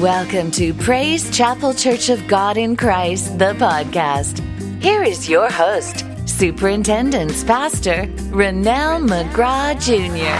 [0.00, 4.38] Welcome to Praise Chapel Church of God in Christ, the podcast.
[4.80, 10.38] Here is your host, Superintendent's Pastor, Rennell McGraw Jr.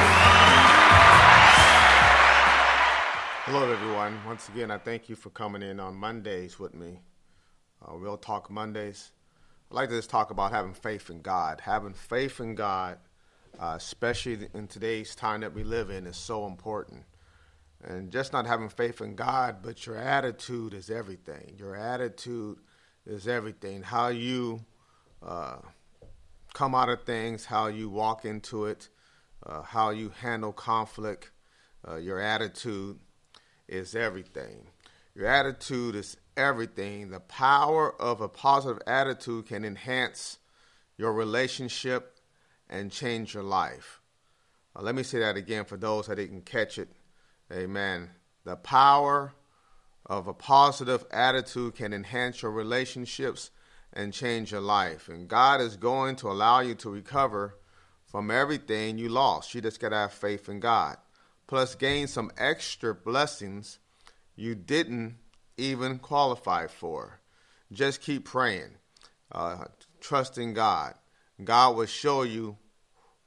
[3.46, 4.25] Hello, everyone.
[4.25, 7.00] Once again, I thank you for coming in on Mondays with me.
[7.85, 9.11] Uh, we'll talk Mondays.
[9.72, 11.63] I'd like to just talk about having faith in God.
[11.63, 12.99] Having faith in God,
[13.59, 17.03] uh, especially in today's time that we live in, is so important.
[17.85, 21.55] And just not having faith in God, but your attitude is everything.
[21.57, 22.59] Your attitude
[23.07, 23.82] is everything.
[23.82, 24.64] How you
[25.23, 25.59] uh,
[26.55, 28.89] come out of things, how you walk into it,
[29.46, 31.31] uh, how you handle conflict,
[31.86, 32.98] uh, your attitude
[33.69, 34.67] is everything.
[35.14, 37.11] Your attitude is everything.
[37.11, 40.39] The power of a positive attitude can enhance
[40.97, 42.19] your relationship
[42.69, 44.00] and change your life.
[44.74, 46.89] Uh, let me say that again for those that didn't catch it.
[47.52, 48.10] Amen.
[48.44, 49.32] The power
[50.04, 53.50] of a positive attitude can enhance your relationships
[53.92, 55.08] and change your life.
[55.08, 57.56] And God is going to allow you to recover
[58.06, 59.55] from everything you lost.
[59.55, 60.96] You just got to have faith in God.
[61.46, 63.78] Plus, gain some extra blessings
[64.36, 65.16] you didn't
[65.56, 67.20] even qualify for.
[67.72, 68.77] Just keep praying,
[69.33, 69.64] uh,
[70.00, 70.94] trusting God.
[71.42, 72.56] God will show you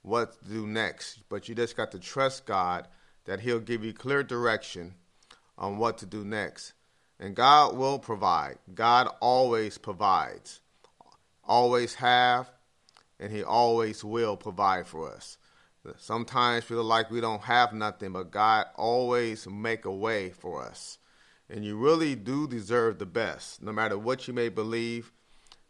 [0.01, 2.87] what to do next, but you just got to trust God
[3.25, 4.95] that He'll give you clear direction
[5.57, 6.73] on what to do next.
[7.19, 8.57] And God will provide.
[8.73, 10.59] God always provides,
[11.43, 12.49] always have,
[13.19, 15.37] and He always will provide for us.
[15.97, 20.97] Sometimes feel like we don't have nothing, but God always make a way for us.
[21.49, 23.61] And you really do deserve the best.
[23.61, 25.11] No matter what you may believe,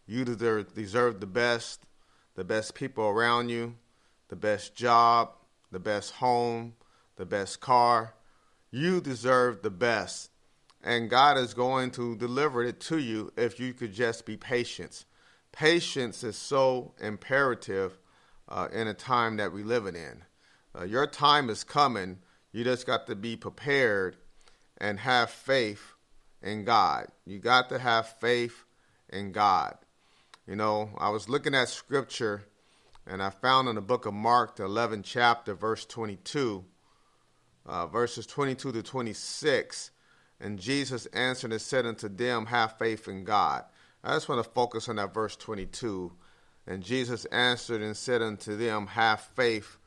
[0.05, 1.81] you deserve, deserve the best,
[2.35, 3.75] the best people around you,
[4.27, 5.31] the best job,
[5.71, 6.73] the best home,
[7.21, 8.15] the best car.
[8.71, 10.31] You deserve the best.
[10.83, 15.05] And God is going to deliver it to you if you could just be patient.
[15.51, 17.99] Patience is so imperative
[18.49, 20.23] uh, in a time that we're living in.
[20.75, 22.17] Uh, your time is coming.
[22.51, 24.17] You just got to be prepared
[24.79, 25.93] and have faith
[26.41, 27.05] in God.
[27.23, 28.65] You got to have faith
[29.09, 29.77] in God.
[30.47, 32.45] You know, I was looking at scripture
[33.05, 36.65] and I found in the book of Mark, the 11th chapter, verse 22,
[37.65, 39.91] uh, verses 22 to 26.
[40.39, 43.63] And Jesus answered and said unto them, Have faith in God.
[44.03, 46.11] I just want to focus on that verse 22.
[46.67, 49.77] And Jesus answered and said unto them, Have faith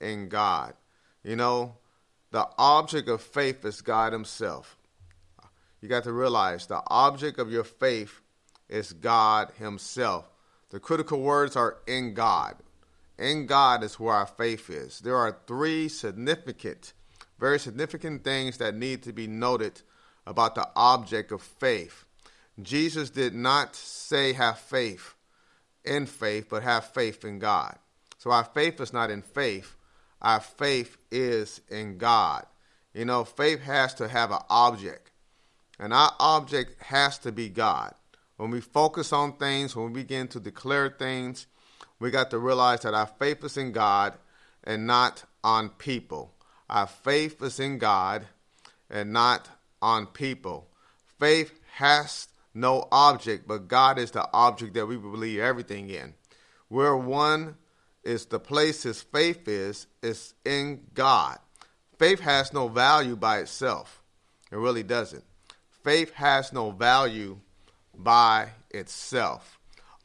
[0.00, 0.74] in God.
[1.22, 1.76] You know,
[2.30, 4.78] the object of faith is God Himself.
[5.80, 8.20] You got to realize the object of your faith
[8.68, 10.26] is God Himself.
[10.70, 12.56] The critical words are in God.
[13.18, 15.00] In God is where our faith is.
[15.00, 16.92] There are three significant
[17.38, 19.82] very significant things that need to be noted
[20.26, 22.04] about the object of faith.
[22.60, 25.14] Jesus did not say have faith
[25.84, 27.78] in faith, but have faith in God.
[28.18, 29.76] So our faith is not in faith,
[30.20, 32.44] our faith is in God.
[32.92, 35.12] You know, faith has to have an object,
[35.78, 37.94] and our object has to be God.
[38.36, 41.46] When we focus on things, when we begin to declare things,
[42.00, 44.14] we got to realize that our faith is in God
[44.64, 46.34] and not on people.
[46.68, 48.26] Our faith is in God
[48.90, 49.48] and not
[49.80, 50.68] on people.
[51.18, 56.14] Faith has no object, but God is the object that we believe everything in.
[56.68, 57.56] Where one
[58.04, 61.38] is the place his faith is, is in God.
[61.98, 64.02] Faith has no value by itself.
[64.50, 65.24] It really doesn't.
[65.82, 67.38] Faith has no value
[67.94, 69.58] by itself.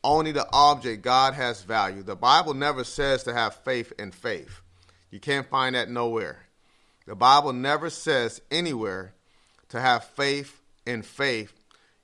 [0.03, 2.03] Only the object, God, has value.
[2.03, 4.61] The Bible never says to have faith in faith.
[5.11, 6.39] You can't find that nowhere.
[7.05, 9.13] The Bible never says anywhere
[9.69, 11.53] to have faith in faith,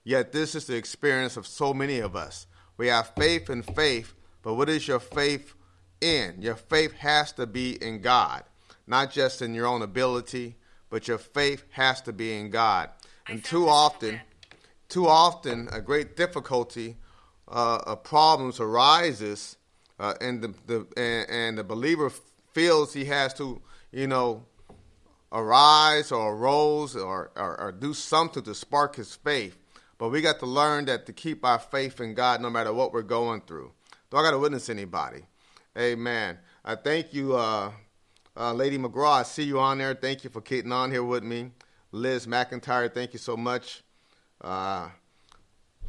[0.04, 2.48] yet this is the experience of so many of us.
[2.78, 5.54] We have faith in faith, but what is your faith
[6.02, 6.42] in?
[6.42, 8.44] Your faith has to be in God,
[8.88, 10.56] not just in your own ability,
[10.90, 12.90] but your faith has to be in God.
[13.28, 14.20] And too often,
[14.90, 16.98] too often, a great difficulty
[17.48, 19.56] uh, of problems arises,
[20.00, 22.12] uh, and the, the and, and the believer
[22.54, 23.62] feels he has to,
[23.92, 24.46] you know,
[25.32, 29.58] arise or arose or, or, or do something to spark his faith.
[29.98, 32.94] But we got to learn that to keep our faith in God no matter what
[32.94, 33.72] we're going through.
[34.10, 35.24] Do I got to witness anybody?
[35.78, 36.38] Amen.
[36.64, 37.72] I thank you, uh,
[38.36, 39.20] uh, Lady McGraw.
[39.20, 39.94] I see you on there.
[39.94, 41.52] Thank you for getting on here with me.
[41.92, 43.84] Liz McIntyre, thank you so much.
[44.42, 44.90] Uh,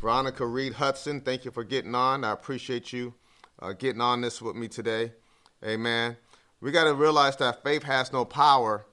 [0.00, 2.24] Veronica Reed Hudson, thank you for getting on.
[2.24, 3.14] I appreciate you
[3.60, 5.12] uh, getting on this with me today.
[5.64, 6.16] Amen.
[6.60, 8.86] We got to realize that faith has no power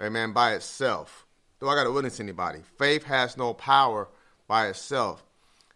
[0.00, 1.26] amen, by itself.
[1.60, 2.60] Do I got to witness anybody?
[2.78, 4.08] Faith has no power
[4.46, 5.24] by itself.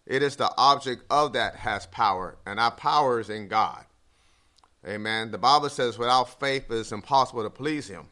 [0.07, 3.85] It is the object of that has power, and our power is in God.
[4.87, 5.31] Amen.
[5.31, 8.09] The Bible says, without faith, it is impossible to please Him.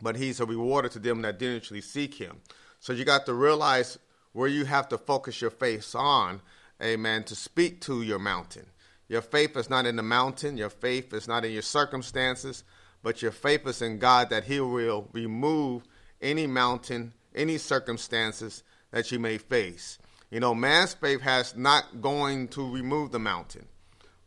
[0.00, 2.40] But He's a rewarder to them that diligently seek Him.
[2.80, 3.98] So you got to realize
[4.32, 6.40] where you have to focus your faith on,
[6.82, 8.66] amen, to speak to your mountain.
[9.08, 12.62] Your faith is not in the mountain, your faith is not in your circumstances,
[13.08, 15.82] but your faith is in God that He will remove
[16.20, 19.98] any mountain, any circumstances that you may face.
[20.30, 23.64] You know, man's faith has not going to remove the mountain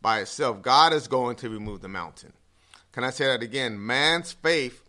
[0.00, 0.62] by itself.
[0.62, 2.32] God is going to remove the mountain.
[2.90, 3.86] Can I say that again?
[3.86, 4.82] Man's faith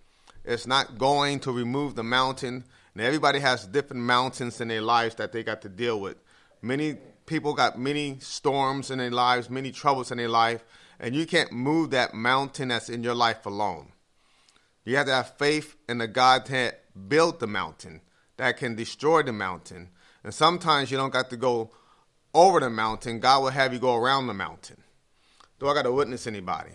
[0.43, 2.63] is not going to remove the mountain.
[2.95, 6.17] And everybody has different mountains in their lives that they got to deal with.
[6.63, 6.95] Many
[7.27, 10.65] people got many storms in their lives, many troubles in their life,
[11.03, 13.91] and you can't move that mountain that's in your life alone.
[14.85, 16.79] You have to have faith in the God that
[17.09, 17.99] built the mountain,
[18.37, 19.89] that can destroy the mountain.
[20.23, 21.71] And sometimes you don't got to go
[22.33, 23.19] over the mountain.
[23.19, 24.81] God will have you go around the mountain.
[25.59, 26.71] Do I got to witness anybody?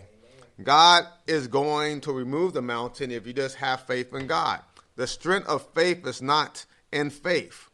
[0.61, 4.61] God is going to remove the mountain if you just have faith in God.
[4.95, 7.67] The strength of faith is not in faith.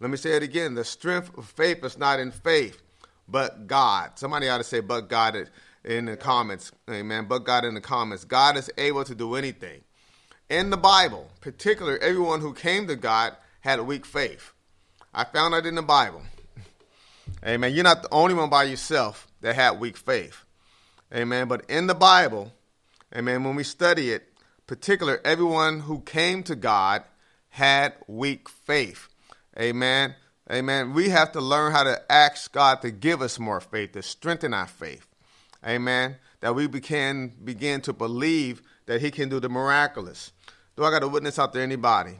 [0.00, 0.74] Let me say it again.
[0.74, 2.82] The strength of faith is not in faith,
[3.30, 4.12] but God.
[4.18, 5.48] Somebody ought to say, but God
[5.84, 6.72] in the comments.
[6.90, 7.26] Amen.
[7.28, 8.24] But God in the comments.
[8.24, 9.82] God is able to do anything.
[10.48, 14.52] In the Bible, particularly everyone who came to God had a weak faith.
[15.14, 16.22] I found that in the Bible.
[17.46, 17.72] Amen.
[17.72, 20.44] You're not the only one by yourself that had weak faith.
[21.14, 21.48] Amen.
[21.48, 22.52] But in the Bible,
[23.14, 24.28] amen, when we study it,
[24.66, 27.02] particular everyone who came to God
[27.48, 29.08] had weak faith.
[29.58, 30.14] Amen.
[30.50, 30.94] Amen.
[30.94, 34.52] We have to learn how to ask God to give us more faith, to strengthen
[34.52, 35.06] our faith.
[35.64, 36.16] Amen.
[36.40, 40.32] That we begin begin to believe that He can do the miraculous.
[40.76, 41.62] Do I got a witness out there?
[41.62, 42.18] Anybody?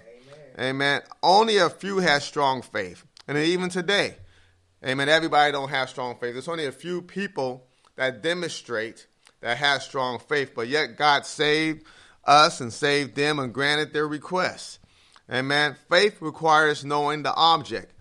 [0.58, 0.70] Amen.
[0.70, 1.02] Amen.
[1.22, 4.16] Only a few have strong faith, and even today,
[4.84, 5.10] Amen.
[5.10, 6.32] Everybody don't have strong faith.
[6.32, 7.66] There's only a few people
[7.96, 9.06] that demonstrate
[9.40, 11.84] that have strong faith, but yet God saved
[12.24, 14.78] us and saved them and granted their requests.
[15.30, 15.76] Amen.
[15.90, 17.92] Faith requires knowing the object.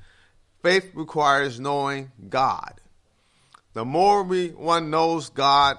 [0.61, 2.81] Faith requires knowing God.
[3.73, 5.77] The more we one knows God,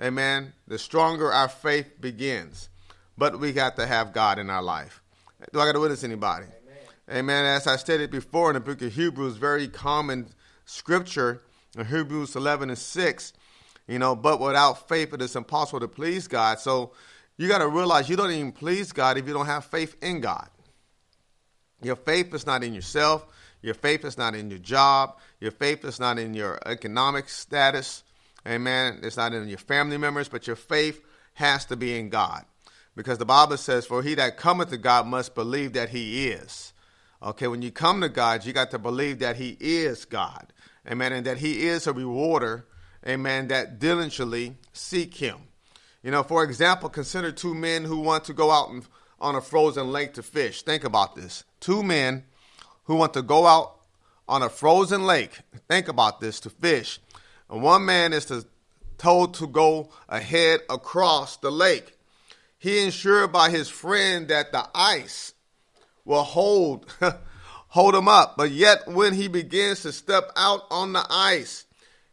[0.00, 2.68] amen, the stronger our faith begins.
[3.18, 5.02] But we got to have God in our life.
[5.52, 6.46] Do I got to witness anybody?
[7.08, 7.18] Amen.
[7.18, 7.44] amen.
[7.44, 10.28] As I stated before in the book of Hebrews, very common
[10.64, 11.42] scripture
[11.76, 13.32] in Hebrews 11 and 6,
[13.86, 16.58] you know, but without faith it is impossible to please God.
[16.60, 16.92] So
[17.36, 20.20] you got to realize you don't even please God if you don't have faith in
[20.20, 20.48] God.
[21.82, 23.26] Your faith is not in yourself.
[23.64, 25.16] Your faith is not in your job.
[25.40, 28.04] Your faith is not in your economic status.
[28.46, 29.00] Amen.
[29.02, 31.00] It's not in your family members, but your faith
[31.32, 32.44] has to be in God.
[32.94, 36.74] Because the Bible says, For he that cometh to God must believe that he is.
[37.22, 40.52] Okay, when you come to God, you got to believe that he is God.
[40.86, 41.14] Amen.
[41.14, 42.66] And that he is a rewarder.
[43.08, 43.48] Amen.
[43.48, 45.38] That diligently seek him.
[46.02, 48.70] You know, for example, consider two men who want to go out
[49.18, 50.60] on a frozen lake to fish.
[50.60, 51.44] Think about this.
[51.60, 52.24] Two men
[52.84, 53.76] who want to go out
[54.28, 55.40] on a frozen lake.
[55.68, 57.00] Think about this to fish.
[57.50, 58.46] And one man is to,
[58.98, 61.96] told to go ahead across the lake.
[62.58, 65.34] He ensured by his friend that the ice
[66.04, 66.86] will hold
[67.68, 68.36] hold him up.
[68.36, 71.66] But yet when he begins to step out on the ice,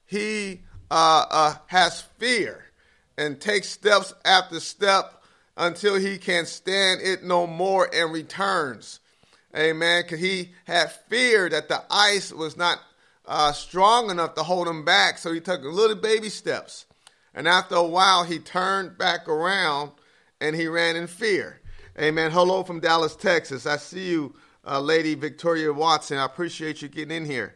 [0.06, 2.66] he uh, uh, has fear
[3.18, 5.24] and takes steps after step
[5.56, 9.01] until he can stand it no more and returns.
[9.56, 10.04] Amen.
[10.04, 12.80] Because he had fear that the ice was not
[13.26, 15.18] uh, strong enough to hold him back.
[15.18, 16.86] So he took little baby steps.
[17.34, 19.92] And after a while, he turned back around
[20.40, 21.62] and he ran in fear.
[22.00, 22.32] Amen.
[22.32, 23.66] Hello from Dallas, Texas.
[23.66, 26.18] I see you, uh, Lady Victoria Watson.
[26.18, 27.56] I appreciate you getting in here.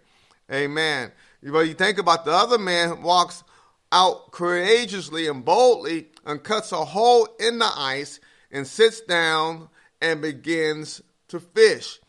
[0.52, 1.12] Amen.
[1.42, 3.44] But you think about the other man walks
[3.92, 8.20] out courageously and boldly and cuts a hole in the ice
[8.52, 9.70] and sits down
[10.02, 12.00] and begins to fish.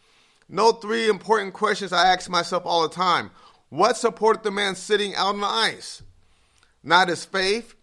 [0.49, 3.30] Note three important questions I ask myself all the time.
[3.68, 6.02] What supported the man sitting out on the ice?
[6.85, 7.75] Not his faith,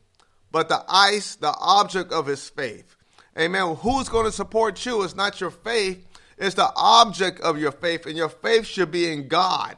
[0.51, 2.95] but the ice, the object of his faith.
[3.37, 3.75] Amen.
[3.75, 5.03] Who's going to support you?
[5.03, 9.11] It's not your faith, it's the object of your faith, and your faith should be
[9.11, 9.77] in God.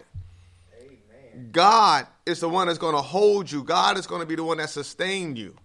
[0.79, 1.49] Amen.
[1.51, 3.63] God is the one that's going to hold you.
[3.63, 5.55] God is going to be the one that sustained you.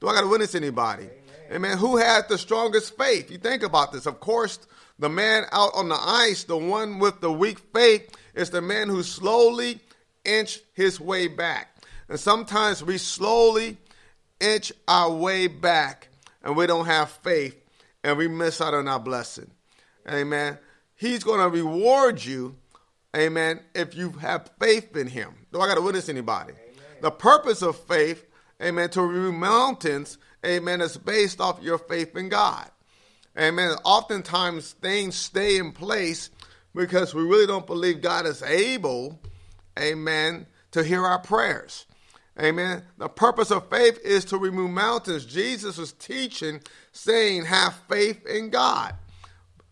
[0.00, 1.04] Do I got to witness anybody?
[1.04, 1.16] Amen.
[1.52, 1.78] Amen.
[1.78, 3.30] Who has the strongest faith?
[3.30, 4.06] You think about this.
[4.06, 4.58] Of course,
[4.98, 8.88] the man out on the ice, the one with the weak faith, is the man
[8.88, 9.80] who slowly
[10.24, 11.76] inch his way back.
[12.08, 13.76] And sometimes we slowly
[14.40, 16.08] inch our way back
[16.42, 17.56] and we don't have faith
[18.04, 19.50] and we miss out on our blessing.
[20.08, 20.58] Amen.
[20.94, 22.56] He's going to reward you,
[23.14, 25.34] amen, if you have faith in him.
[25.52, 26.52] Do I got to witness anybody?
[26.52, 27.00] Amen.
[27.02, 28.24] The purpose of faith,
[28.62, 32.70] amen, to remove mountains, amen, is based off your faith in God.
[33.38, 33.76] Amen.
[33.84, 36.30] Oftentimes things stay in place
[36.74, 39.20] because we really don't believe God is able,
[39.78, 41.86] amen, to hear our prayers.
[42.40, 42.82] Amen.
[42.98, 45.24] The purpose of faith is to remove mountains.
[45.24, 46.60] Jesus was teaching,
[46.92, 48.94] saying, have faith in God.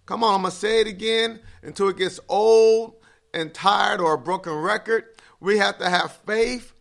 [0.07, 2.95] Come on, I'm going to say it again until it gets old
[3.33, 5.05] and tired or a broken record.
[5.41, 6.73] We have to have faith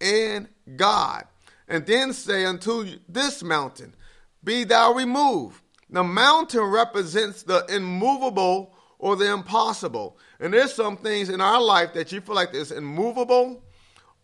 [0.00, 1.24] in God.
[1.68, 3.94] And then say unto this mountain,
[4.42, 5.60] be thou removed.
[5.90, 10.18] The mountain represents the immovable or the impossible.
[10.40, 13.62] And there's some things in our life that you feel like is immovable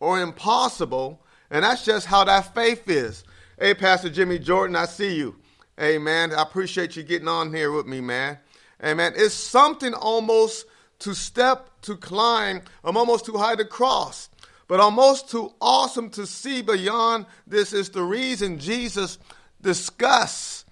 [0.00, 1.22] or impossible.
[1.50, 3.24] And that's just how that faith is.
[3.58, 5.36] Hey, Pastor Jimmy Jordan, I see you.
[5.76, 8.38] Hey, man, I appreciate you getting on here with me, man.
[8.84, 9.14] Amen.
[9.16, 10.66] It's something almost
[11.00, 12.62] to step, to climb.
[12.82, 14.28] I'm almost too high to cross,
[14.68, 19.18] but almost too awesome to see beyond this is the reason Jesus
[19.62, 20.63] discussed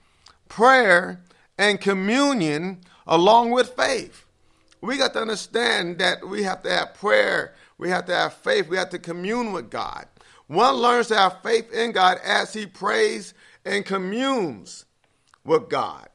[0.53, 1.19] prayer
[1.57, 4.27] and communion along with faith.
[4.83, 8.69] We got to understand that we have to have prayer, we have to have faith,
[8.69, 10.07] we have to commune with God.
[10.49, 13.33] One learns to have faith in God as he prays
[13.65, 14.85] and communes
[15.43, 16.09] with God.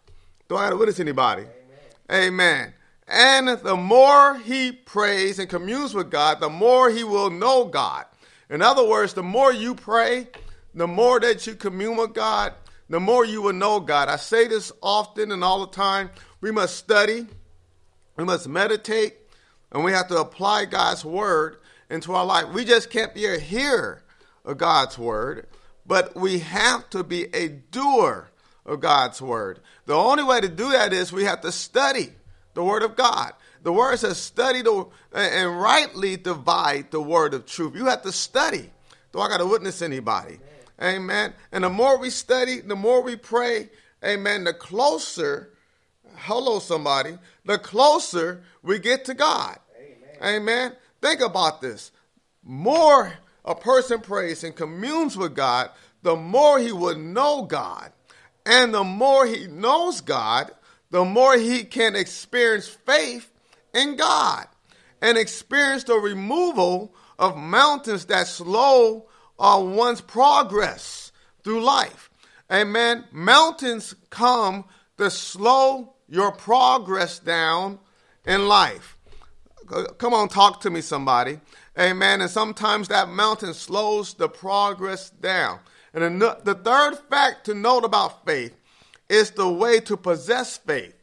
[0.48, 1.46] Do I have to witness anybody?
[2.12, 2.34] Amen.
[2.34, 2.74] Amen.
[3.08, 8.06] And the more he prays and communes with God, the more he will know God.
[8.52, 10.28] In other words, the more you pray,
[10.76, 12.54] the more that you commune with God,
[12.90, 14.10] the more you will know God.
[14.10, 16.10] I say this often and all the time.
[16.42, 17.28] We must study,
[18.16, 19.16] we must meditate,
[19.72, 21.58] and we have to apply God's word
[21.90, 22.50] into our life.
[22.54, 24.04] We just can't be a hearer
[24.46, 25.48] of God's word,
[25.86, 28.30] but we have to be a doer
[28.66, 29.60] of God's word.
[29.86, 32.12] The only way to do that is we have to study
[32.54, 33.34] the word of God.
[33.64, 37.76] The word says study the, and rightly divide the word of truth.
[37.76, 38.70] You have to study.
[39.12, 40.40] Do I got to witness anybody?
[40.82, 41.34] Amen.
[41.52, 43.70] And the more we study, the more we pray,
[44.04, 45.54] amen, the closer,
[46.16, 49.58] hello somebody, the closer we get to God.
[49.76, 50.42] Amen.
[50.42, 50.76] amen.
[51.02, 51.92] Think about this.
[52.44, 55.72] More a person prays and communes with God,
[56.04, 57.92] the more he will know God.
[58.46, 60.52] And the more he knows God,
[60.92, 63.32] the more he can experience faith
[63.74, 64.48] in God
[65.02, 69.08] and experience the removal of mountains that slow
[69.40, 71.12] uh, one's progress
[71.44, 72.10] through life.
[72.52, 73.06] Amen.
[73.12, 74.66] Mountains come
[74.98, 77.80] to slow your progress down
[78.26, 78.98] in life.
[79.98, 81.40] Come on, talk to me, somebody.
[81.78, 82.22] Amen.
[82.22, 85.60] And sometimes that mountain slows the progress down.
[85.94, 88.56] And the third fact to note about faith
[89.10, 90.94] is the way to possess faith.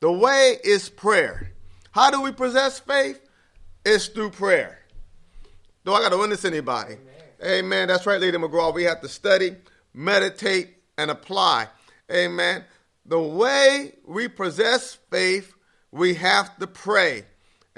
[0.00, 1.52] The way is prayer.
[1.90, 3.20] How do we possess faith?
[3.84, 4.78] It's through prayer.
[5.84, 6.94] Do I got to witness anybody?
[6.94, 7.19] Amen.
[7.42, 7.88] Amen.
[7.88, 8.74] That's right, Lady McGraw.
[8.74, 9.56] We have to study,
[9.94, 11.68] meditate, and apply.
[12.12, 12.64] Amen.
[13.06, 15.54] The way we possess faith,
[15.90, 17.24] we have to pray.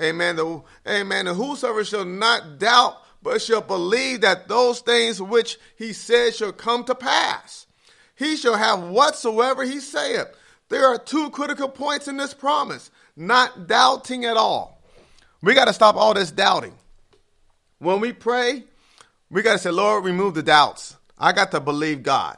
[0.00, 0.37] Amen.
[0.37, 1.28] The, amen.
[1.28, 6.52] And whosoever shall not doubt, but shall believe that those things which he said shall
[6.52, 7.66] come to pass.
[8.16, 10.26] He shall have whatsoever he saith.
[10.69, 14.83] There are two critical points in this promise not doubting at all.
[15.42, 16.75] We got to stop all this doubting.
[17.78, 18.64] When we pray,
[19.33, 20.95] we got to say, Lord, remove the doubts.
[21.19, 22.37] I got to believe God.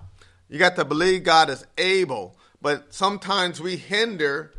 [0.49, 2.39] You got to believe God is able.
[2.63, 4.53] But sometimes we hinder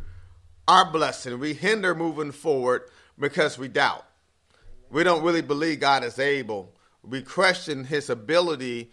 [0.68, 2.82] our blessing, we hinder moving forward
[3.18, 4.04] because we doubt.
[4.90, 6.74] We don't really believe God is able.
[7.02, 8.90] We question his ability,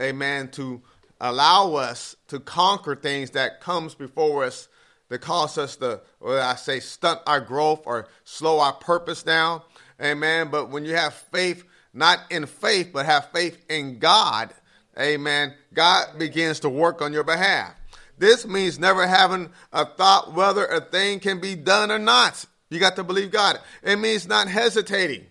[0.00, 0.82] amen, to
[1.20, 4.68] allow us to conquer things that comes before us
[5.08, 9.62] that cause us to, or I say, stunt our growth or slow our purpose down.
[10.00, 10.48] Amen.
[10.50, 11.64] But when you have faith,
[11.96, 14.52] not in faith, but have faith in God,
[14.98, 17.74] amen, God begins to work on your behalf.
[18.18, 22.44] This means never having a thought whether a thing can be done or not.
[22.70, 23.58] You got to believe God.
[23.82, 25.26] It means not hesitating,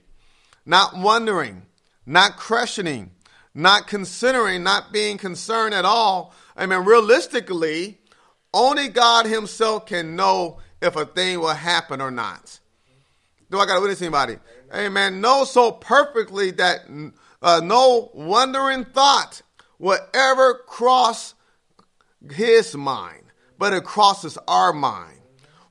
[0.65, 1.63] not wondering,
[2.05, 3.11] not questioning,
[3.53, 6.33] not considering, not being concerned at all.
[6.55, 7.99] I mean, realistically,
[8.53, 12.59] only God Himself can know if a thing will happen or not.
[13.55, 14.37] Do I got to witness anybody?
[14.73, 15.21] Amen.
[15.21, 16.79] Know so perfectly that
[17.41, 19.43] uh, no wondering thought
[19.79, 21.35] will ever cross
[22.29, 23.23] His mind,
[23.57, 25.21] but it crosses our mind.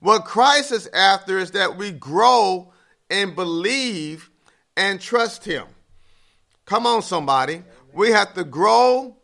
[0.00, 2.72] What Christ is after is that we grow
[3.10, 4.30] and believe
[4.78, 5.66] and trust Him.
[6.64, 7.64] Come on, somebody.
[7.92, 9.18] We have to grow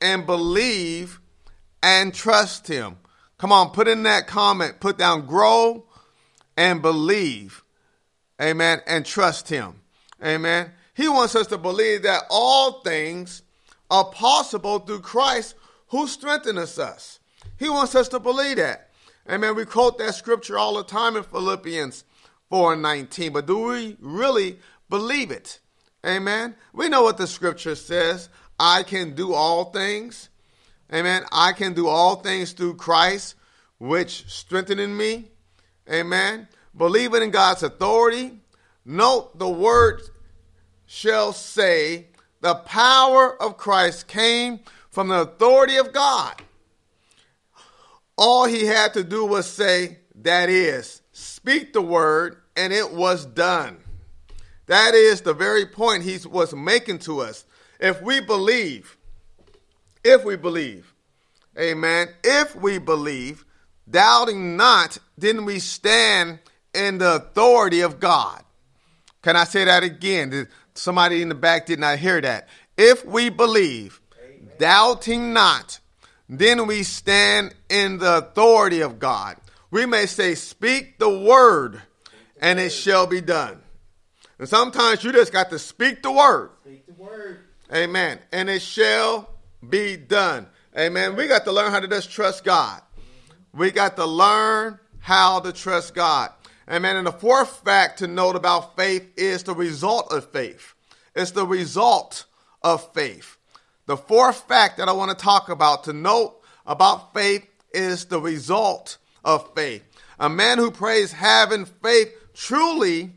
[0.00, 1.20] and believe
[1.80, 2.96] and trust Him.
[3.38, 5.84] Come on, put in that comment, put down grow
[6.56, 7.62] and believe.
[8.40, 8.80] Amen.
[8.86, 9.80] And trust him.
[10.24, 10.72] Amen.
[10.94, 13.42] He wants us to believe that all things
[13.90, 15.54] are possible through Christ
[15.88, 17.18] who strengthens us.
[17.58, 18.90] He wants us to believe that.
[19.28, 19.54] Amen.
[19.54, 22.04] We quote that scripture all the time in Philippians
[22.48, 25.60] 4 and 19, but do we really believe it?
[26.04, 26.56] Amen.
[26.72, 28.28] We know what the scripture says.
[28.58, 30.30] I can do all things.
[30.92, 31.24] Amen.
[31.30, 33.36] I can do all things through Christ,
[33.78, 35.30] which strengthening me.
[35.90, 36.48] Amen.
[36.76, 38.38] Believing in God's authority.
[38.84, 40.02] Note the word
[40.86, 42.06] shall say
[42.40, 44.60] the power of Christ came
[44.90, 46.42] from the authority of God.
[48.16, 53.24] All he had to do was say, that is, speak the word, and it was
[53.24, 53.78] done.
[54.66, 57.44] That is the very point he was making to us.
[57.78, 58.96] If we believe,
[60.04, 60.92] if we believe,
[61.58, 63.44] amen, if we believe,
[63.88, 66.38] doubting not, then we stand
[66.74, 68.42] in the authority of God.
[69.22, 70.48] Can I say that again?
[70.74, 72.48] Somebody in the back did not hear that.
[72.76, 74.50] If we believe, Amen.
[74.58, 75.78] doubting not,
[76.28, 79.36] then we stand in the authority of God.
[79.70, 81.82] We may say, Speak the word,
[82.40, 83.60] and it shall be done.
[84.38, 86.50] And sometimes you just got to speak the word.
[86.64, 87.40] Speak the word.
[87.74, 88.18] Amen.
[88.32, 89.28] And it shall
[89.68, 90.46] be done.
[90.78, 91.14] Amen.
[91.14, 92.80] We got to learn how to just trust God.
[93.52, 96.30] We got to learn how to trust God.
[96.70, 96.96] Amen.
[96.96, 100.74] And the fourth fact to note about faith is the result of faith.
[101.16, 102.26] It's the result
[102.62, 103.36] of faith.
[103.86, 108.20] The fourth fact that I want to talk about to note about faith is the
[108.20, 109.82] result of faith.
[110.20, 113.14] A man who prays having faith, truly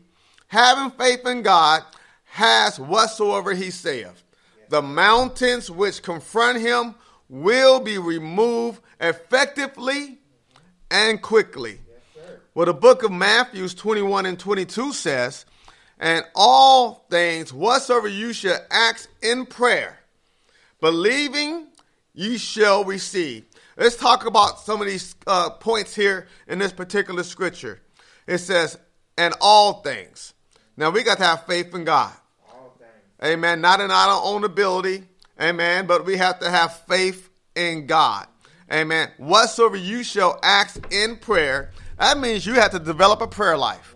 [0.48, 1.84] having faith in God,
[2.24, 4.24] has whatsoever he saith.
[4.68, 6.96] The mountains which confront him
[7.28, 10.18] will be removed effectively
[10.90, 11.78] and quickly.
[12.54, 15.44] Well, the book of Matthews 21 and 22 says,
[15.98, 19.98] And all things whatsoever you shall ask in prayer,
[20.80, 21.66] believing
[22.14, 23.44] you shall receive.
[23.76, 27.80] Let's talk about some of these uh, points here in this particular scripture.
[28.28, 28.78] It says,
[29.18, 30.32] and all things.
[30.76, 32.12] Now we got to have faith in God.
[33.22, 33.60] Amen.
[33.60, 35.02] Not in our own ability.
[35.40, 35.88] Amen.
[35.88, 38.28] But we have to have faith in God.
[38.72, 39.10] Amen.
[39.16, 43.94] Whatsoever you shall ask in prayer, that means you have to develop a prayer life.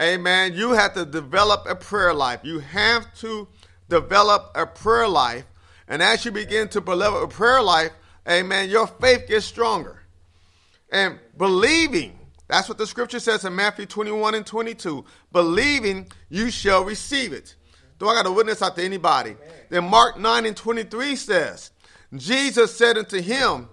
[0.00, 0.54] Amen.
[0.54, 2.40] You have to develop a prayer life.
[2.42, 3.48] You have to
[3.88, 5.44] develop a prayer life.
[5.86, 7.92] And as you begin to develop a prayer life,
[8.28, 10.02] amen, your faith gets stronger.
[10.90, 15.04] And believing, that's what the scripture says in Matthew 21 and 22.
[15.32, 17.56] Believing, you shall receive it.
[17.98, 19.36] Do I got a witness out to anybody?
[19.68, 21.70] Then Mark 9 and 23 says,
[22.14, 23.68] Jesus said unto him,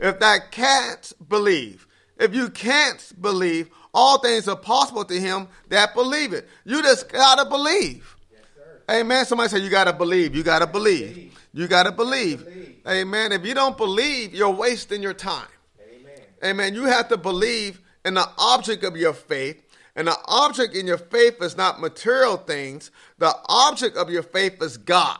[0.00, 1.86] If thou canst believe,
[2.18, 6.48] if you can't believe, all things are possible to him that believe it.
[6.64, 8.16] You just gotta believe.
[8.32, 8.42] Yes,
[8.90, 9.24] Amen.
[9.24, 10.34] Somebody say you gotta believe.
[10.34, 11.14] You gotta believe.
[11.14, 11.48] believe.
[11.52, 12.44] You gotta believe.
[12.44, 12.76] believe.
[12.88, 13.32] Amen.
[13.32, 15.46] If you don't believe, you're wasting your time.
[15.80, 16.12] Amen.
[16.44, 16.74] Amen.
[16.74, 19.60] You have to believe in the object of your faith.
[19.96, 22.90] And the object in your faith is not material things.
[23.18, 25.18] The object of your faith is God.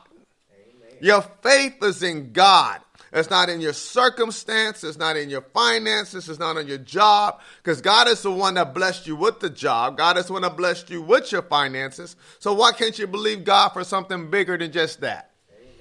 [0.52, 0.98] Amen.
[1.00, 2.80] Your faith is in God.
[3.14, 4.82] It's not in your circumstance.
[4.82, 6.28] It's not in your finances.
[6.28, 7.40] It's not on your job.
[7.62, 9.96] Because God is the one that blessed you with the job.
[9.96, 12.16] God is the one that blessed you with your finances.
[12.40, 15.30] So why can't you believe God for something bigger than just that?
[15.56, 15.72] Amen.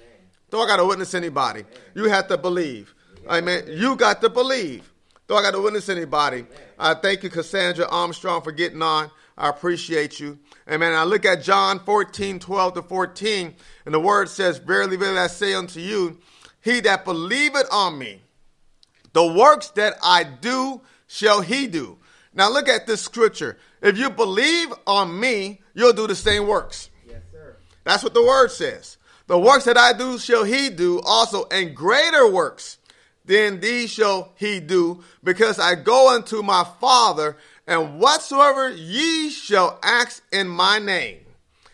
[0.50, 1.60] Do I got to witness anybody?
[1.60, 1.72] Amen.
[1.96, 2.94] You have to believe.
[3.28, 3.64] Amen.
[3.68, 4.92] You got to believe.
[5.26, 6.46] Do I got to witness anybody?
[6.78, 9.10] I thank you, Cassandra Armstrong, for getting on.
[9.36, 10.38] I appreciate you.
[10.70, 10.94] Amen.
[10.94, 13.54] I look at John 14, 12 to 14,
[13.86, 16.18] and the word says, Verily, verily, I say unto you,
[16.64, 18.22] he that believeth on me,
[19.12, 21.98] the works that I do shall he do.
[22.32, 23.58] Now look at this scripture.
[23.82, 26.90] If you believe on me, you'll do the same works.
[27.06, 27.56] Yes, sir.
[27.84, 28.96] That's what the word says.
[29.26, 32.78] The works that I do shall he do also, and greater works
[33.24, 39.78] than these shall he do, because I go unto my Father, and whatsoever ye shall
[39.82, 41.20] ask in my name,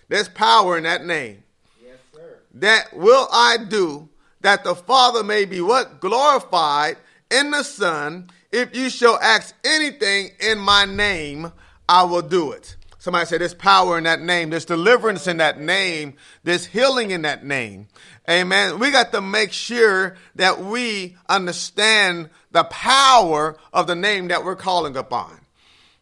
[0.09, 1.43] there's power in that name.
[1.83, 2.39] Yes, sir.
[2.55, 4.09] That will I do,
[4.41, 6.01] that the Father may be what?
[6.01, 6.97] Glorified
[7.31, 8.31] in the Son.
[8.53, 11.53] If you shall ask anything in my name,
[11.89, 12.77] I will do it.
[12.99, 17.23] Somebody say there's power in that name, there's deliverance in that name, there's healing in
[17.23, 17.89] that name.
[18.29, 18.79] Amen.
[18.79, 24.55] We got to make sure that we understand the power of the name that we're
[24.55, 25.41] calling upon.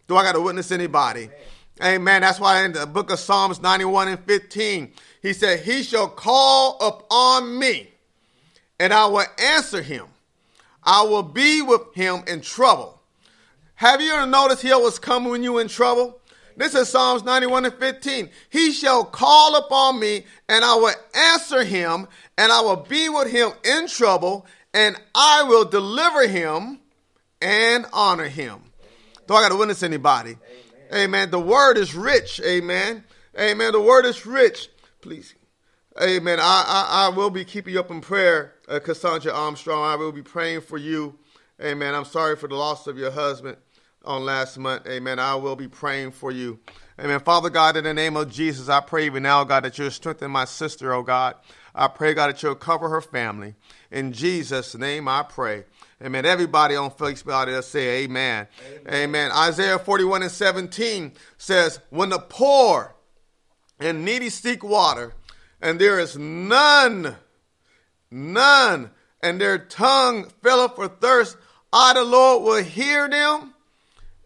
[0.08, 1.30] Do I got to witness anybody?
[1.82, 2.22] Amen.
[2.22, 6.78] That's why in the book of Psalms 91 and 15, he said, He shall call
[6.80, 7.90] upon me
[8.80, 10.06] and I will answer him.
[10.82, 13.00] I will be with him in trouble.
[13.74, 16.20] Have you ever noticed he always come when you in trouble?
[16.56, 18.28] This is Psalms 91 and 15.
[18.50, 23.30] He shall call upon me and I will answer him and I will be with
[23.30, 26.80] him in trouble and I will deliver him
[27.40, 28.60] and honor him.
[29.28, 30.36] Do I got to witness anybody?
[30.90, 31.04] Amen.
[31.04, 31.30] Amen.
[31.30, 32.40] The word is rich.
[32.44, 33.04] Amen.
[33.38, 33.72] Amen.
[33.72, 34.68] The word is rich.
[35.00, 35.34] Please.
[36.00, 36.38] Amen.
[36.40, 39.84] I, I, I will be keeping you up in prayer, uh, Cassandra Armstrong.
[39.84, 41.18] I will be praying for you.
[41.60, 41.94] Amen.
[41.94, 43.56] I'm sorry for the loss of your husband
[44.04, 44.86] on last month.
[44.86, 45.18] Amen.
[45.18, 46.60] I will be praying for you.
[47.00, 47.20] Amen.
[47.20, 50.30] Father God, in the name of Jesus, I pray even now, God, that you'll strengthen
[50.30, 51.36] my sister, oh God.
[51.74, 53.54] I pray, God, that you'll cover her family.
[53.90, 55.64] In Jesus' name I pray.
[56.02, 56.24] Amen.
[56.24, 58.46] Everybody on Facebook out there say amen.
[58.84, 58.94] amen.
[58.94, 59.30] Amen.
[59.32, 62.94] Isaiah 41 and 17 says, When the poor
[63.80, 65.12] and needy seek water,
[65.60, 67.16] and there is none,
[68.10, 68.90] none,
[69.22, 71.36] and their tongue filleth for thirst,
[71.72, 73.54] I, the Lord, will hear them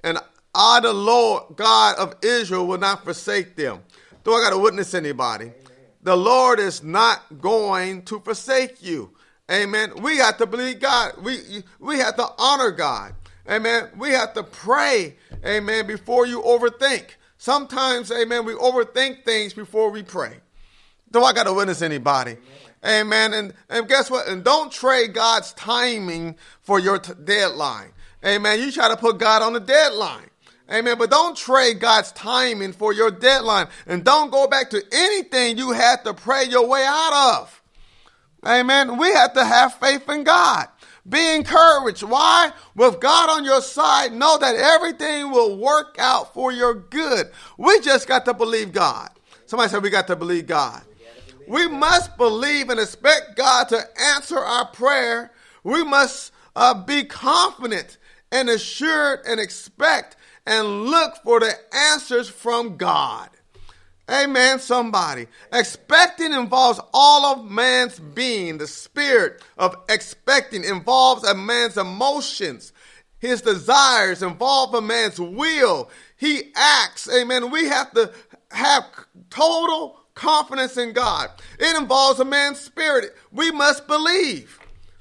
[0.05, 0.19] and
[0.55, 3.81] I, the Lord God of Israel, will not forsake them.
[4.25, 5.47] Do I got to witness anybody?
[5.47, 5.55] Amen.
[6.03, 9.11] The Lord is not going to forsake you.
[9.51, 9.93] Amen.
[10.03, 11.13] We have to believe God.
[11.23, 13.15] We we have to honor God.
[13.49, 13.89] Amen.
[13.97, 15.17] We have to pray.
[15.45, 15.87] Amen.
[15.87, 17.17] Before you overthink.
[17.39, 20.37] Sometimes, amen, we overthink things before we pray.
[21.11, 22.33] Do I got to witness anybody?
[22.33, 22.45] Amen.
[22.83, 24.27] And, and guess what?
[24.27, 27.93] And don't trade God's timing for your t- deadline.
[28.25, 28.61] Amen.
[28.61, 30.31] You try to put God on the deadline.
[30.71, 30.97] Amen.
[30.99, 33.69] But don't trade God's timing for your deadline.
[33.87, 37.63] And don't go back to anything you had to pray your way out of.
[38.47, 38.97] Amen.
[38.97, 40.67] We have to have faith in God.
[41.09, 42.05] Be encouraged.
[42.05, 42.53] Why?
[42.75, 47.31] With God on your side, know that everything will work out for your good.
[47.59, 49.11] We just got to believe God.
[49.47, 50.83] Somebody said we got to believe God.
[51.49, 55.33] We must believe and expect God to answer our prayer.
[55.65, 57.99] We must uh, be confident
[58.31, 63.29] and assured and expect and look for the answers from God.
[64.11, 65.29] Amen, somebody.
[65.53, 68.59] Expecting involves all of man's being.
[68.59, 72.73] The spirit of expecting involves a man's emotions.
[73.21, 75.89] His desires involve a man's will.
[76.17, 77.09] He acts.
[77.09, 77.51] Amen.
[77.51, 78.13] We have to
[78.51, 78.85] have
[79.31, 81.31] total confidence in God.
[81.59, 83.17] It involves a man's spirit.
[83.31, 84.59] We must believe.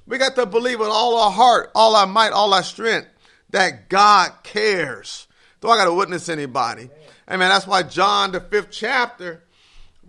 [0.07, 3.07] We got to believe with all our heart, all our might, all our strength
[3.51, 5.27] that God cares.
[5.61, 6.89] Do I got to witness anybody?
[7.29, 7.49] Amen.
[7.49, 9.43] That's why John, the fifth chapter,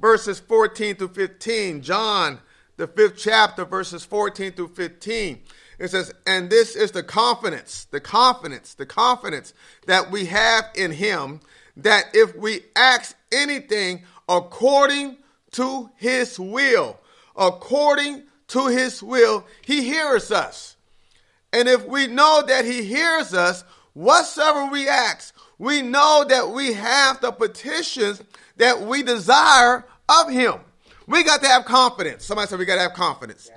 [0.00, 1.82] verses 14 through 15.
[1.82, 2.40] John,
[2.76, 5.42] the fifth chapter, verses 14 through 15.
[5.78, 9.52] It says, and this is the confidence, the confidence, the confidence
[9.86, 11.40] that we have in him
[11.76, 14.02] that if we ask anything
[14.36, 15.18] according
[15.52, 16.98] to his will,
[17.36, 20.76] according to his will, he hears us.
[21.52, 26.72] And if we know that he hears us, whatsoever we ask, we know that we
[26.72, 28.22] have the petitions
[28.56, 30.54] that we desire of him.
[31.06, 32.24] We got to have confidence.
[32.24, 33.50] Somebody said we got to have confidence.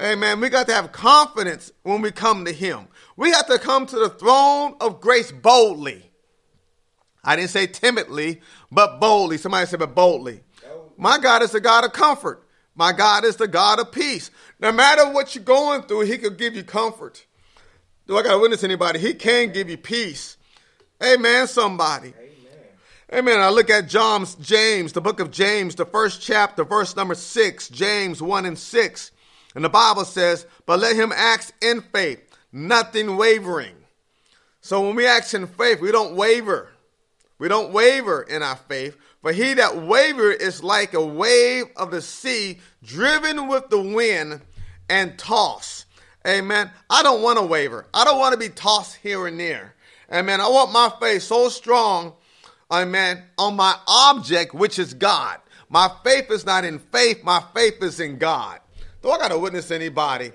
[0.00, 0.40] Amen.
[0.40, 2.88] We got to have confidence when we come to him.
[3.16, 6.10] We have to come to the throne of grace boldly.
[7.24, 9.38] I didn't say timidly, but boldly.
[9.38, 10.40] Somebody said, but boldly.
[10.96, 12.46] My God is the God of comfort.
[12.74, 14.30] My God is the God of peace.
[14.58, 17.24] No matter what you're going through, He could give you comfort.
[18.06, 18.98] Do I got to witness anybody?
[18.98, 20.36] He can give you peace.
[21.02, 22.08] Amen, somebody.
[22.08, 22.34] Amen.
[23.12, 23.40] Amen.
[23.40, 27.68] I look at John's James, the book of James, the first chapter, verse number six,
[27.68, 29.10] James 1 and 6.
[29.54, 32.20] And the Bible says, But let him act in faith,
[32.52, 33.74] nothing wavering.
[34.60, 36.73] So when we act in faith, we don't waver.
[37.38, 38.96] We don't waver in our faith.
[39.22, 44.40] For he that waver is like a wave of the sea driven with the wind
[44.88, 45.86] and tossed.
[46.26, 46.70] Amen.
[46.88, 47.86] I don't want to waver.
[47.92, 49.74] I don't want to be tossed here and there.
[50.12, 50.40] Amen.
[50.40, 52.12] I want my faith so strong,
[52.70, 55.38] amen, on my object, which is God.
[55.68, 58.60] My faith is not in faith, my faith is in God.
[59.02, 60.32] Do I got to witness anybody?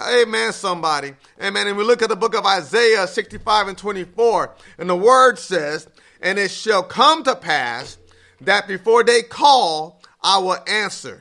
[0.00, 1.12] Amen, somebody.
[1.42, 1.68] Amen.
[1.68, 5.88] And we look at the book of Isaiah 65 and 24, and the word says,
[6.20, 7.98] And it shall come to pass
[8.42, 11.20] that before they call, I will answer.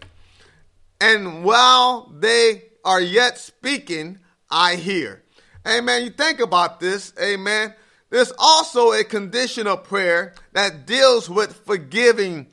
[0.99, 5.23] And while they are yet speaking, I hear.
[5.67, 6.03] Amen.
[6.03, 7.13] You think about this.
[7.21, 7.73] Amen.
[8.09, 12.47] There's also a condition of prayer that deals with forgiving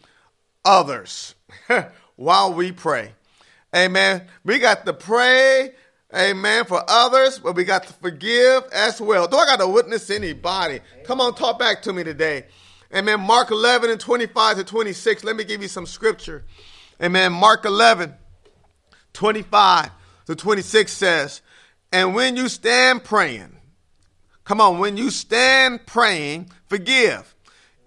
[0.65, 1.35] others
[2.17, 3.13] while we pray.
[3.75, 4.27] Amen.
[4.45, 5.75] We got to pray,
[6.15, 9.27] amen, for others, but we got to forgive as well.
[9.27, 10.81] Do I got to witness anybody?
[11.05, 12.47] Come on, talk back to me today.
[12.95, 13.21] Amen.
[13.21, 15.25] Mark 11 and 25 to 26.
[15.25, 16.45] Let me give you some scripture.
[17.03, 17.33] Amen.
[17.33, 18.15] Mark 11,
[19.13, 19.91] 25
[20.27, 21.43] to 26 says,
[21.93, 23.57] And when you stand praying,
[24.45, 27.35] come on, when you stand praying, forgive.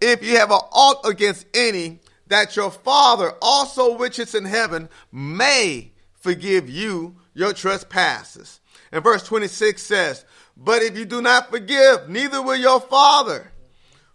[0.01, 4.89] If you have an ought against any, that your Father also which is in heaven
[5.11, 8.59] may forgive you your trespasses.
[8.91, 10.25] And verse 26 says,
[10.57, 13.51] But if you do not forgive, neither will your Father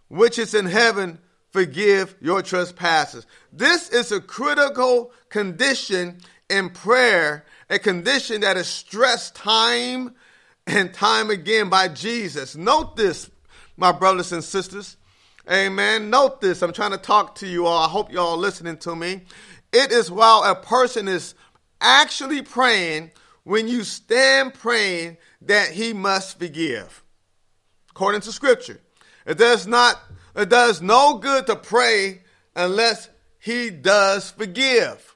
[0.07, 1.17] which is in heaven
[1.51, 3.25] forgive your trespasses.
[3.51, 10.13] This is a critical condition in prayer, a condition that is stressed time
[10.67, 12.55] and time again by Jesus.
[12.55, 13.31] Note this,
[13.75, 14.97] my brothers and sisters.
[15.51, 16.09] Amen.
[16.11, 16.61] Note this.
[16.61, 17.83] I'm trying to talk to you all.
[17.83, 19.21] I hope you all listening to me.
[19.71, 21.35] It is while a person is
[21.81, 23.11] actually praying,
[23.43, 27.03] when you stand praying, that he must forgive.
[27.91, 28.79] According to scripture.
[29.25, 29.99] It does not,
[30.35, 32.21] it does no good to pray
[32.55, 33.09] unless
[33.39, 35.15] he does forgive.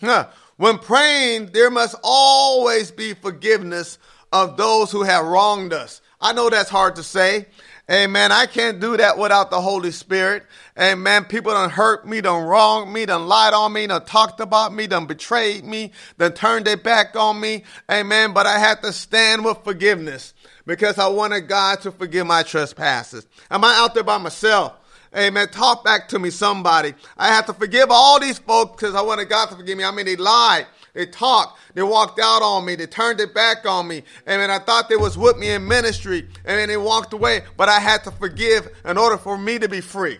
[0.00, 0.28] Huh.
[0.56, 3.98] When praying, there must always be forgiveness
[4.32, 6.00] of those who have wronged us.
[6.20, 7.46] I know that's hard to say.
[7.90, 8.30] Amen.
[8.30, 10.44] I can't do that without the Holy Spirit.
[10.78, 11.24] Amen.
[11.24, 14.86] People done hurt me, done wrong me, done lied on me, done talked about me,
[14.86, 17.64] done betrayed me, done turned their back on me.
[17.90, 18.32] Amen.
[18.32, 20.34] But I had to stand with forgiveness
[20.66, 23.26] because I wanted God to forgive my trespasses.
[23.50, 24.74] Am I out there by myself?
[25.16, 25.48] Amen.
[25.48, 26.94] Talk back to me, somebody.
[27.18, 29.82] I have to forgive all these folks because I wanted God to forgive me.
[29.82, 30.66] I mean, they lied.
[30.94, 31.58] They talked.
[31.74, 32.74] They walked out on me.
[32.74, 34.02] They turned their back on me.
[34.26, 36.28] And then I thought they was with me in ministry.
[36.44, 37.42] And then they walked away.
[37.56, 40.18] But I had to forgive in order for me to be free.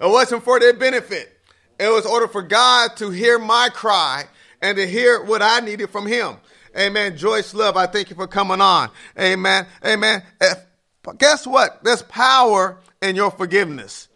[0.00, 1.34] It wasn't for their benefit.
[1.78, 4.24] It was order for God to hear my cry
[4.60, 6.36] and to hear what I needed from him.
[6.76, 7.16] Amen.
[7.16, 8.90] Joyce Love, I thank you for coming on.
[9.18, 9.66] Amen.
[9.84, 10.22] Amen.
[10.40, 11.82] Eh, if, guess what?
[11.82, 14.08] There's power in your forgiveness.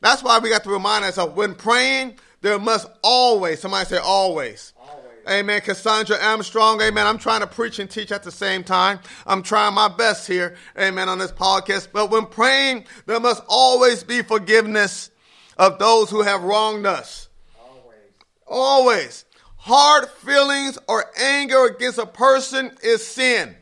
[0.00, 4.72] That's why we got to remind ourselves when praying, there must always, somebody say always.
[4.78, 5.05] always.
[5.28, 5.60] Amen.
[5.60, 6.80] Cassandra Armstrong.
[6.80, 7.06] Amen.
[7.06, 9.00] I'm trying to preach and teach at the same time.
[9.26, 10.56] I'm trying my best here.
[10.78, 11.08] Amen.
[11.08, 11.88] On this podcast.
[11.92, 15.10] But when praying, there must always be forgiveness
[15.56, 17.28] of those who have wronged us.
[17.58, 18.04] Always.
[18.46, 19.24] Always.
[19.56, 23.56] Hard feelings or anger against a person is sin.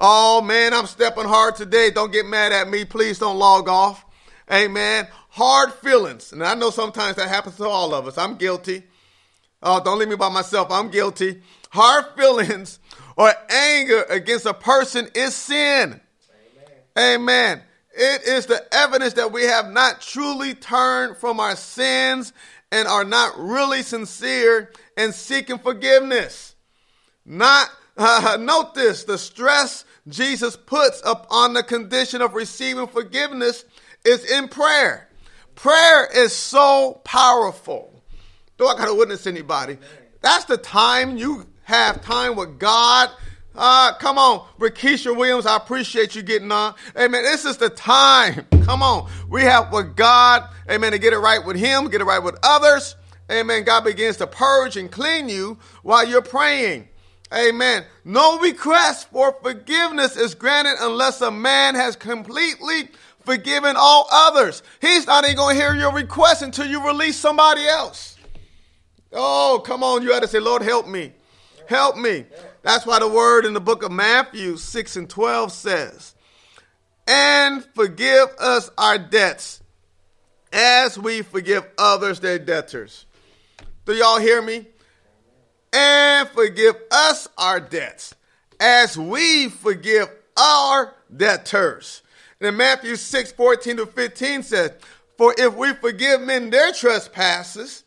[0.00, 1.90] Oh man, I'm stepping hard today.
[1.90, 2.84] Don't get mad at me.
[2.84, 4.04] Please don't log off.
[4.50, 5.06] Amen.
[5.28, 6.32] Hard feelings.
[6.32, 8.16] And I know sometimes that happens to all of us.
[8.16, 8.84] I'm guilty.
[9.62, 10.70] Oh, don't leave me by myself.
[10.70, 11.40] I'm guilty.
[11.70, 12.80] Hard feelings
[13.16, 16.00] or anger against a person is sin.
[16.96, 17.20] Amen.
[17.20, 17.62] Amen.
[17.94, 22.32] It is the evidence that we have not truly turned from our sins
[22.70, 26.54] and are not really sincere in seeking forgiveness.
[27.24, 33.64] Not uh, note this: the stress Jesus puts upon the condition of receiving forgiveness
[34.04, 35.08] is in prayer.
[35.54, 38.01] Prayer is so powerful.
[38.62, 39.76] Do I got to witness anybody?
[40.20, 43.10] That's the time you have time with God.
[43.56, 46.76] Uh, come on, Rakisha Williams, I appreciate you getting on.
[46.96, 47.24] Amen.
[47.24, 48.46] This is the time.
[48.62, 49.10] Come on.
[49.28, 52.38] We have with God, amen, to get it right with Him, get it right with
[52.44, 52.94] others.
[53.28, 53.64] Amen.
[53.64, 56.88] God begins to purge and clean you while you're praying.
[57.34, 57.84] Amen.
[58.04, 62.90] No request for forgiveness is granted unless a man has completely
[63.24, 64.62] forgiven all others.
[64.80, 68.11] He's not even going to hear your request until you release somebody else.
[69.12, 70.02] Oh, come on.
[70.02, 71.12] You had to say, Lord, help me.
[71.68, 72.26] Help me.
[72.62, 76.14] That's why the word in the book of Matthew 6 and 12 says,
[77.06, 79.60] and forgive us our debts
[80.52, 83.06] as we forgive others their debtors.
[83.84, 84.66] Do y'all hear me?
[85.72, 88.14] And forgive us our debts
[88.60, 92.02] as we forgive our debtors.
[92.40, 94.72] And Matthew 6, 14 to 15 says,
[95.16, 97.84] For if we forgive men their trespasses,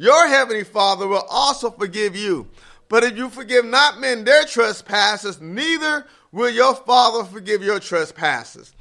[0.00, 2.48] your heavenly Father will also forgive you.
[2.88, 8.72] But if you forgive not men their trespasses, neither will your Father forgive your trespasses.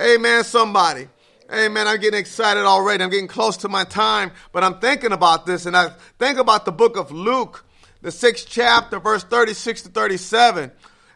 [0.00, 1.08] Amen, somebody.
[1.52, 1.88] Amen.
[1.88, 3.02] I'm getting excited already.
[3.02, 6.64] I'm getting close to my time, but I'm thinking about this and I think about
[6.64, 7.64] the book of Luke,
[8.00, 10.70] the sixth chapter, verse 36 to 37.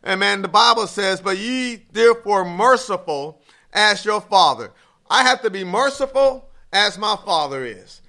[0.05, 0.42] Amen.
[0.42, 3.40] The Bible says, But ye therefore merciful
[3.72, 4.72] as your Father.
[5.09, 8.02] I have to be merciful as my Father is.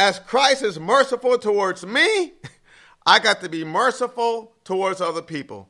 [0.00, 2.32] As Christ is merciful towards me,
[3.06, 5.68] I got to be merciful towards other people.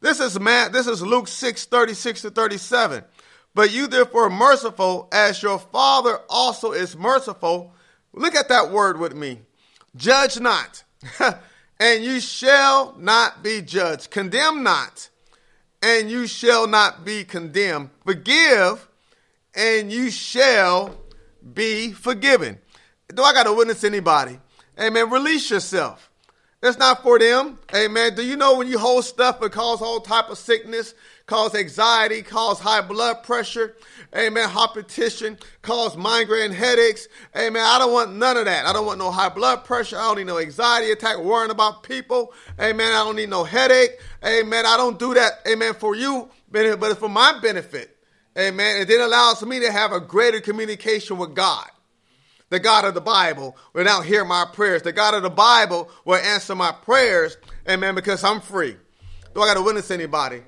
[0.00, 3.04] This is man, this is Luke 6, 36 to 37.
[3.54, 7.74] But you therefore merciful as your Father also is merciful.
[8.14, 9.40] Look at that word with me.
[9.94, 10.82] Judge not,
[11.78, 14.10] and you shall not be judged.
[14.10, 15.10] Condemn not,
[15.82, 17.90] and you shall not be condemned.
[18.06, 18.88] Forgive,
[19.54, 20.96] and you shall
[21.52, 22.58] be forgiven.
[23.14, 24.38] Do I got to witness anybody?
[24.78, 25.10] Amen.
[25.10, 26.10] Release yourself.
[26.60, 27.58] That's not for them.
[27.74, 28.14] Amen.
[28.14, 30.94] Do you know when you hold stuff it cause all type of sickness,
[31.26, 33.76] cause anxiety, cause high blood pressure,
[34.16, 37.08] amen, hypertension, cause migraine headaches.
[37.36, 37.62] Amen.
[37.64, 38.66] I don't want none of that.
[38.66, 39.98] I don't want no high blood pressure.
[39.98, 42.32] I don't need no anxiety attack, worrying about people.
[42.58, 42.88] Amen.
[42.88, 44.00] I don't need no headache.
[44.24, 44.66] Amen.
[44.66, 45.40] I don't do that.
[45.46, 45.74] Amen.
[45.74, 47.96] For you, but it's for my benefit.
[48.36, 48.80] Amen.
[48.80, 51.68] It then allows me to have a greater communication with God
[52.48, 54.82] the God of the Bible will now hear my prayers.
[54.82, 57.36] The God of the Bible will answer my prayers.
[57.68, 57.94] Amen.
[57.94, 58.76] Because I'm free.
[59.34, 60.42] Do I got to witness anybody?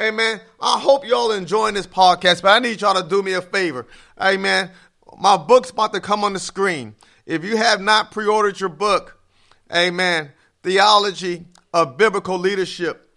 [0.00, 0.40] Amen.
[0.60, 3.86] I hope y'all enjoying this podcast, but I need y'all to do me a favor.
[4.20, 4.70] Amen.
[5.18, 6.94] My book's about to come on the screen.
[7.26, 9.20] If you have not pre-ordered your book,
[9.72, 13.10] amen, Theology of Biblical Leadership,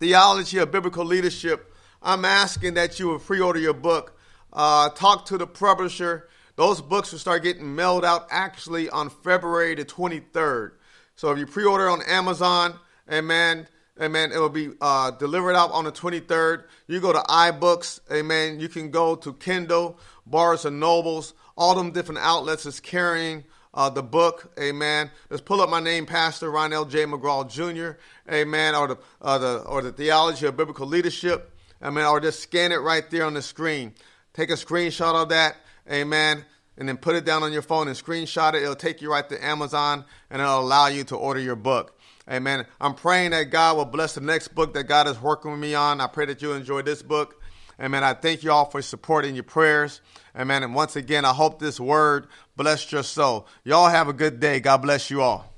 [0.00, 4.18] Theology of Biblical Leadership, I'm asking that you would pre-order your book.
[4.52, 9.74] Uh, talk to the publisher those books will start getting mailed out actually on February
[9.74, 10.72] the 23rd.
[11.16, 12.74] So if you pre-order on Amazon,
[13.10, 13.66] amen,
[14.00, 16.64] amen, it will be uh, delivered out on the 23rd.
[16.86, 18.60] You go to iBooks, amen.
[18.60, 23.88] You can go to Kindle, Barnes and Nobles, all them different outlets is carrying uh,
[23.88, 25.10] the book, amen.
[25.30, 27.04] Just pull up my name, Pastor Ronell J.
[27.04, 27.98] McGraw Jr.,
[28.30, 32.72] amen, or the, uh, the, or the Theology of Biblical Leadership, amen, or just scan
[32.72, 33.94] it right there on the screen.
[34.34, 35.56] Take a screenshot of that
[35.90, 36.44] Amen.
[36.76, 38.62] And then put it down on your phone and screenshot it.
[38.62, 41.98] It'll take you right to Amazon and it'll allow you to order your book.
[42.30, 42.66] Amen.
[42.80, 45.74] I'm praying that God will bless the next book that God is working with me
[45.74, 46.00] on.
[46.00, 47.40] I pray that you enjoy this book.
[47.80, 48.04] Amen.
[48.04, 50.00] I thank you all for supporting your prayers.
[50.36, 50.62] Amen.
[50.62, 53.48] And once again, I hope this word blessed your soul.
[53.64, 54.60] Y'all have a good day.
[54.60, 55.52] God bless you all.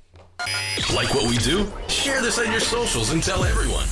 [0.93, 1.71] Like what we do?
[1.87, 3.85] Share this on your socials and tell everyone.